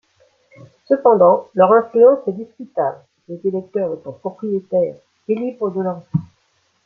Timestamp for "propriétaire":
4.13-4.95